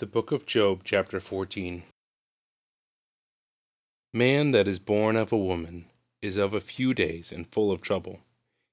[0.00, 1.84] The Book of Job, chapter 14.
[4.12, 5.84] Man that is born of a woman
[6.20, 8.18] is of a few days and full of trouble.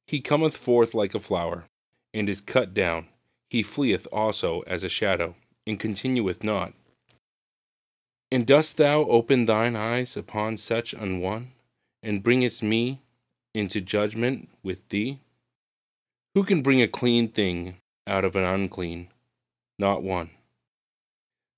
[0.07, 1.65] He cometh forth like a flower,
[2.11, 3.05] and is cut down.
[3.51, 5.35] He fleeth also as a shadow,
[5.67, 6.73] and continueth not.
[8.31, 11.51] And dost thou open thine eyes upon such an one,
[12.01, 12.99] and bringest me
[13.53, 15.19] into judgment with thee?
[16.33, 17.75] Who can bring a clean thing
[18.07, 19.09] out of an unclean?
[19.77, 20.31] Not one.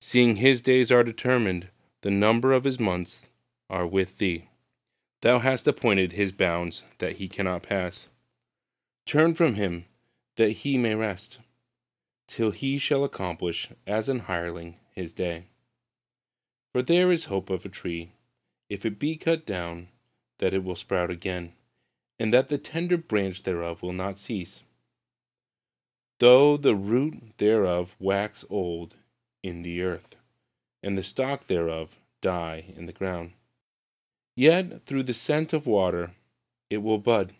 [0.06, 1.68] Seeing his days are determined,
[2.02, 3.24] the number of his months
[3.70, 4.48] are with thee.
[5.22, 8.08] Thou hast appointed his bounds that he cannot pass.
[9.06, 9.86] Turn from him
[10.36, 11.38] that he may rest,
[12.28, 15.46] till he shall accomplish as an hireling his day.
[16.74, 18.12] For there is hope of a tree,
[18.68, 19.88] if it be cut down,
[20.36, 21.54] that it will sprout again,
[22.18, 24.64] and that the tender branch thereof will not cease.
[26.20, 28.96] Though the root thereof wax old,
[29.44, 30.16] in the earth,
[30.82, 33.32] and the stalk thereof die in the ground.
[34.34, 36.12] Yet through the scent of water
[36.70, 37.34] it will bud,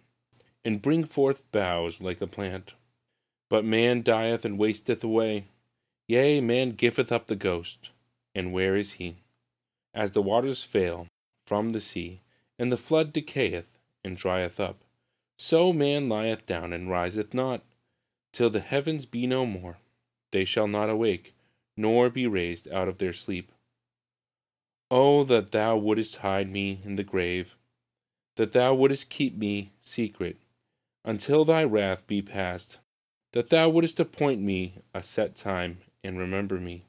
[0.65, 2.75] and bring forth boughs like a plant.
[3.49, 5.47] But man dieth and wasteth away.
[6.07, 7.91] Yea, man giveth up the ghost.
[8.35, 9.17] And where is he?
[9.95, 11.07] As the waters fail
[11.47, 12.21] from the sea,
[12.59, 14.77] and the flood decayeth and drieth up,
[15.39, 17.63] so man lieth down and riseth not,
[18.33, 19.79] till the heavens be no more.
[20.33, 21.34] They shall not awake,
[21.77, 23.51] nor be raised out of their sleep.
[24.91, 27.57] Oh, that thou wouldest hide me in the grave,
[28.37, 30.37] that thou wouldest keep me secret,
[31.05, 32.79] until thy wrath be past,
[33.33, 36.85] that thou wouldest appoint me a set time, and remember me.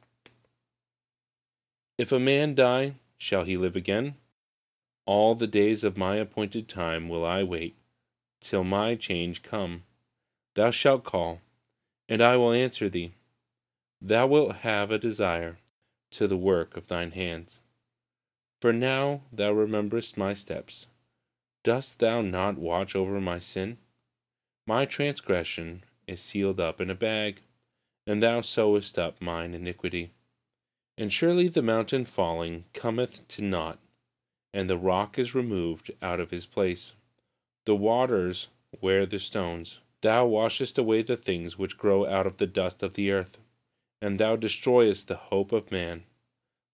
[1.97, 4.16] If a man die, shall he live again?
[5.05, 7.75] All the days of my appointed time will I wait,
[8.42, 9.83] till my change come.
[10.55, 11.42] Thou shalt call,
[12.09, 13.14] and I will answer thee.
[14.08, 15.58] Thou wilt have a desire
[16.11, 17.59] to the work of thine hands.
[18.61, 20.86] For now thou rememberest my steps.
[21.64, 23.80] Dost thou not watch over my sin?
[24.67, 27.42] My transgression is sealed up in a bag,
[28.05, 30.11] and thou sewest up mine iniquity.
[30.99, 33.80] And surely the mountain falling cometh to naught,
[34.54, 36.94] and the rock is removed out of his place.
[37.65, 38.49] The waters
[38.80, 39.80] wear the stones.
[40.02, 43.39] Thou washest away the things which grow out of the dust of the earth
[44.02, 46.04] and thou destroyest the hope of man.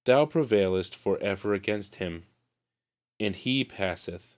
[0.06, 2.24] Thou prevailest for ever against him,
[3.20, 4.36] and he passeth.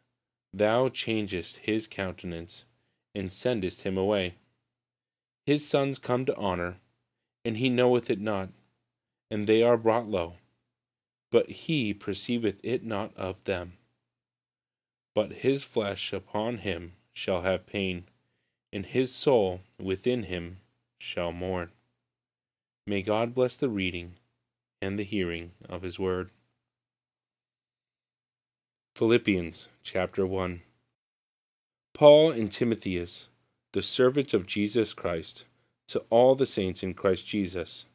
[0.53, 2.65] Thou changest his countenance,
[3.15, 4.35] and sendest him away.
[5.45, 6.77] His sons come to honor,
[7.43, 8.49] and he knoweth it not,
[9.31, 10.35] and they are brought low,
[11.31, 13.73] but he perceiveth it not of them.
[15.15, 18.05] But his flesh upon him shall have pain,
[18.71, 20.59] and his soul within him
[20.99, 21.71] shall mourn.
[22.85, 24.15] May God bless the reading
[24.81, 26.31] and the hearing of His Word.
[28.93, 30.61] Philippians chapter 1
[31.93, 33.29] Paul and Timotheus,
[33.71, 35.45] the servants of Jesus Christ,
[35.87, 37.85] to all the saints in Christ Jesus,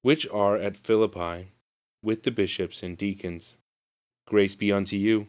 [0.00, 1.48] which are at Philippi,
[2.02, 3.56] with the bishops and deacons.
[4.26, 5.26] Grace be unto you,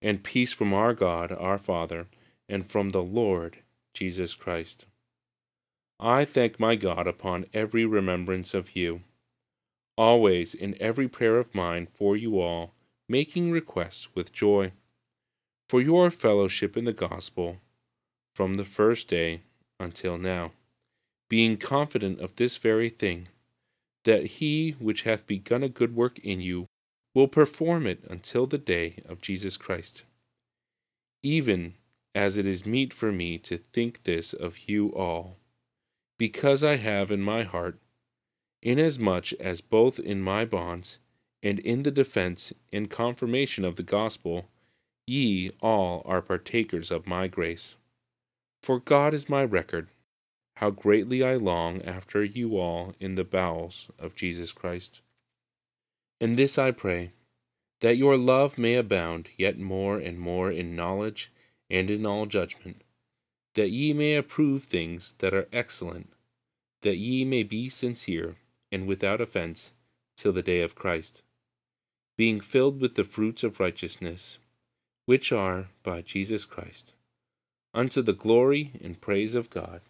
[0.00, 2.08] and peace from our God our Father,
[2.48, 3.58] and from the Lord
[3.94, 4.86] Jesus Christ.
[6.04, 9.02] I thank my God upon every remembrance of you,
[9.96, 12.74] always in every prayer of mine for you all,
[13.08, 14.72] making requests with joy,
[15.68, 17.58] for your fellowship in the gospel
[18.34, 19.42] from the first day
[19.78, 20.50] until now,
[21.30, 23.28] being confident of this very thing,
[24.02, 26.66] that he which hath begun a good work in you
[27.14, 30.02] will perform it until the day of Jesus Christ.
[31.22, 31.74] Even
[32.12, 35.36] as it is meet for me to think this of you all
[36.22, 37.80] because I have in my heart,
[38.62, 40.98] inasmuch as both in my bonds
[41.42, 44.48] and in the defense and confirmation of the gospel,
[45.04, 47.74] ye all are partakers of my grace.
[48.62, 49.88] For God is my record,
[50.58, 55.00] how greatly I long after you all in the bowels of Jesus Christ.
[56.20, 57.10] And this I pray,
[57.80, 61.32] that your love may abound yet more and more in knowledge
[61.68, 62.84] and in all judgment
[63.54, 66.12] that ye may approve things that are excellent,
[66.82, 68.36] that ye may be sincere
[68.70, 69.72] and without offense
[70.16, 71.22] till the day of Christ,
[72.16, 74.38] being filled with the fruits of righteousness,
[75.06, 76.94] which are by Jesus Christ,
[77.74, 79.80] unto the glory and praise of God.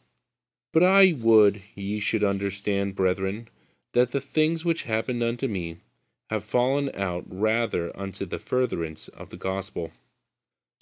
[0.72, 3.48] But I would ye should understand, brethren,
[3.92, 5.78] that the things which happened unto me
[6.30, 9.92] have fallen out rather unto the furtherance of the gospel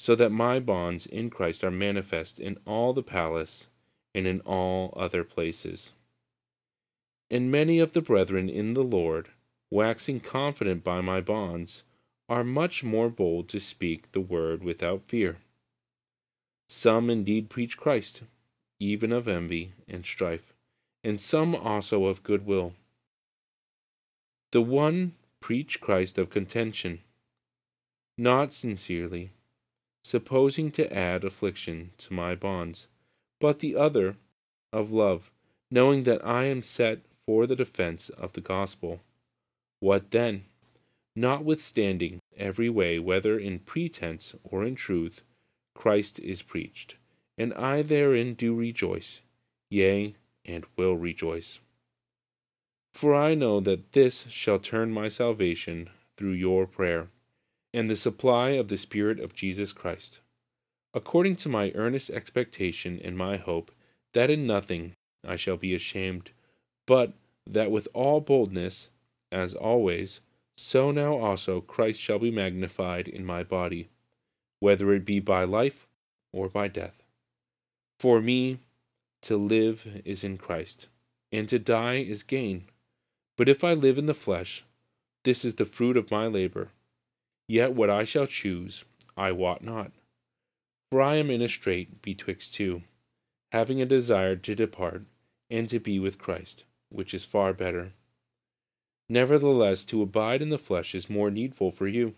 [0.00, 3.66] so that my bonds in Christ are manifest in all the palace
[4.14, 5.92] and in all other places.
[7.30, 9.28] And many of the brethren in the Lord,
[9.70, 11.82] waxing confident by my bonds,
[12.30, 15.36] are much more bold to speak the word without fear.
[16.70, 18.22] Some indeed preach Christ,
[18.78, 20.54] even of envy and strife,
[21.04, 22.72] and some also of good will.
[24.52, 27.00] The one preach Christ of contention,
[28.16, 29.32] not sincerely,
[30.02, 32.88] supposing to add affliction to my bonds,
[33.40, 34.16] but the other
[34.72, 35.30] of love,
[35.70, 39.00] knowing that I am set for the defense of the gospel.
[39.80, 40.44] What then?
[41.16, 45.22] Notwithstanding every way, whether in pretense or in truth,
[45.74, 46.96] Christ is preached,
[47.36, 49.22] and I therein do rejoice,
[49.70, 50.14] yea,
[50.44, 51.60] and will rejoice.
[52.92, 57.08] For I know that this shall turn my salvation through your prayer,
[57.72, 60.20] and the supply of the Spirit of Jesus Christ,
[60.94, 63.70] according to my earnest expectation and my hope
[64.12, 64.94] that in nothing
[65.26, 66.30] I shall be ashamed,
[66.86, 67.12] but
[67.46, 68.90] that with all boldness,
[69.30, 70.20] as always,
[70.56, 73.88] so now also Christ shall be magnified in my body,
[74.58, 75.86] whether it be by life
[76.32, 77.02] or by death.
[77.98, 78.58] For me,
[79.22, 80.88] to live is in Christ,
[81.30, 82.64] and to die is gain.
[83.36, 84.64] But if I live in the flesh,
[85.24, 86.70] this is the fruit of my labor.
[87.50, 88.84] Yet what I shall choose,
[89.16, 89.90] I wot not.
[90.88, 92.82] For I am in a strait betwixt two,
[93.50, 95.02] having a desire to depart
[95.50, 97.90] and to be with Christ, which is far better.
[99.08, 102.14] Nevertheless, to abide in the flesh is more needful for you.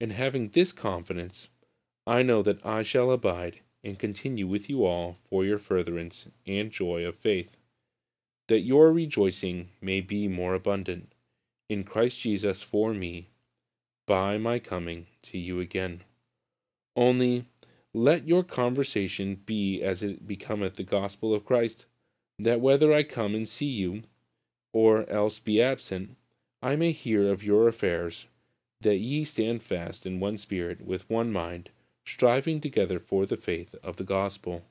[0.00, 1.48] And having this confidence,
[2.04, 6.72] I know that I shall abide and continue with you all for your furtherance and
[6.72, 7.56] joy of faith,
[8.48, 11.12] that your rejoicing may be more abundant
[11.68, 13.28] in Christ Jesus for me
[14.10, 16.00] by my coming to you again.
[16.96, 17.44] Only
[17.94, 21.86] let your conversation be as it becometh the gospel of Christ,
[22.36, 24.02] that whether I come and see you,
[24.72, 26.16] or else be absent,
[26.60, 28.26] I may hear of your affairs,
[28.80, 31.70] that ye stand fast in one spirit, with one mind,
[32.04, 34.64] striving together for the faith of the gospel,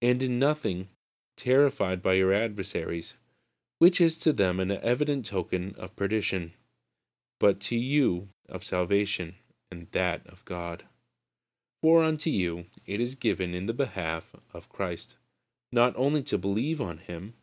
[0.00, 0.88] and in nothing
[1.36, 3.12] terrified by your adversaries,
[3.78, 6.54] which is to them an evident token of perdition,
[7.38, 9.34] but to you of salvation,
[9.70, 10.84] and that of God.
[11.82, 15.16] For unto you it is given in the behalf of Christ,
[15.70, 17.34] not only to believe on him,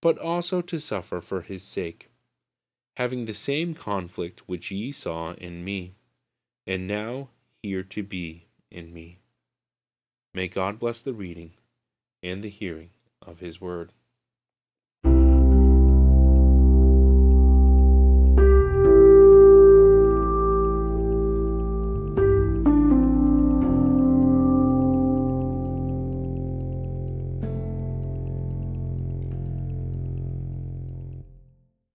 [0.00, 2.08] but also to suffer for his sake,
[2.96, 5.94] having the same conflict which ye saw in me,
[6.66, 7.28] and now
[7.62, 9.18] hear to be in me.
[10.34, 11.52] May God bless the reading
[12.22, 12.90] and the hearing
[13.22, 13.92] of his word.